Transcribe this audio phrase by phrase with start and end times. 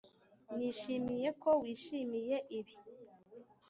[0.57, 2.75] nishimiye ko wishimiye ibi.